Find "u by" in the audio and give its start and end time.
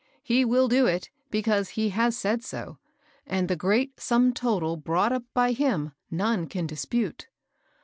5.11-5.51